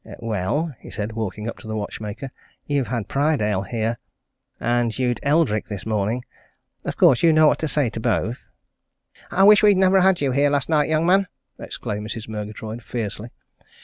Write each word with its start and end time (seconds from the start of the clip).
"Well?" 0.17 0.73
he 0.79 0.89
said, 0.89 1.11
walking 1.11 1.47
up 1.47 1.59
to 1.59 1.67
the 1.67 1.75
watchmaker. 1.75 2.31
"You've 2.65 2.87
had 2.87 3.07
Prydale 3.07 3.61
here 3.69 3.99
and 4.59 4.97
you'd 4.97 5.19
Eldrick 5.21 5.67
this 5.67 5.85
morning. 5.85 6.25
Of 6.83 6.97
course, 6.97 7.21
you 7.21 7.31
knew 7.31 7.45
what 7.45 7.59
to 7.59 7.67
say 7.67 7.91
to 7.91 7.99
both?" 7.99 8.49
"I 9.29 9.43
wish 9.43 9.61
we'd 9.61 9.77
never 9.77 10.01
had 10.01 10.19
you 10.19 10.31
here 10.31 10.49
last 10.49 10.69
night, 10.69 10.89
young 10.89 11.05
man!" 11.05 11.27
exclaimed 11.59 12.07
Mrs. 12.07 12.27
Murgatroyd 12.27 12.81
fiercely. 12.81 13.29